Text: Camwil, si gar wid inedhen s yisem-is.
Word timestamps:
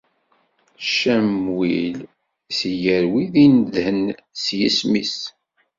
Camwil, 0.95 1.97
si 2.55 2.71
gar 2.83 3.05
wid 3.11 3.33
inedhen 3.45 3.99
s 4.43 4.45
yisem-is. 4.57 5.17